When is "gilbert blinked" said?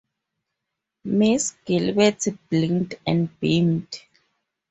1.63-2.95